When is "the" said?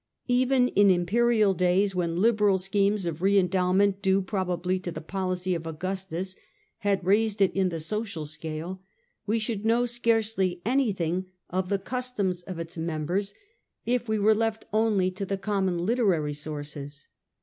4.91-4.99, 7.69-7.79, 11.69-11.77, 13.13-13.21, 13.35-13.41, 15.27-15.37